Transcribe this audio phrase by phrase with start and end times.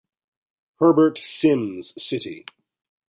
[0.79, 2.47] Herbert Simms City